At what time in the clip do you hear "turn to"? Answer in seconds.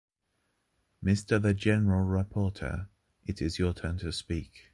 3.71-4.11